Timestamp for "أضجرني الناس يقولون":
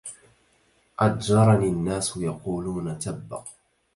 0.99-2.99